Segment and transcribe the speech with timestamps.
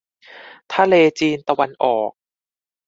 [0.73, 2.11] ทะเลจีนตะวันออก